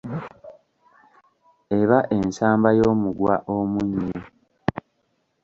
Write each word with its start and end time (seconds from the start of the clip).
Eba 1.79 1.99
ensamba 2.17 2.69
y'omugwa 2.79 3.35
omunnyu. 3.57 4.19